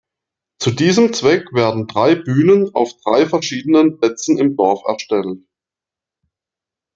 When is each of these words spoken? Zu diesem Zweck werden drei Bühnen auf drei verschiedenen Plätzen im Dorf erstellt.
Zu 0.57 0.71
diesem 0.71 1.13
Zweck 1.13 1.53
werden 1.53 1.85
drei 1.85 2.15
Bühnen 2.15 2.73
auf 2.73 2.95
drei 3.03 3.27
verschiedenen 3.27 3.99
Plätzen 3.99 4.39
im 4.39 4.55
Dorf 4.57 4.81
erstellt. 4.87 5.43